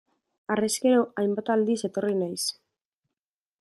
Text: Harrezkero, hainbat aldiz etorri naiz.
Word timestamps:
Harrezkero, 0.53 1.03
hainbat 1.23 1.53
aldiz 1.57 1.79
etorri 1.91 2.19
naiz. 2.25 2.43